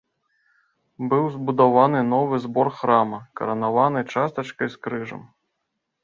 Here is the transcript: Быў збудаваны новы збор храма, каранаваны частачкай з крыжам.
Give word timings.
Быў 1.09 1.25
збудаваны 1.33 1.99
новы 2.13 2.39
збор 2.45 2.67
храма, 2.77 3.19
каранаваны 3.41 4.01
частачкай 4.15 4.67
з 4.77 4.81
крыжам. 4.87 5.21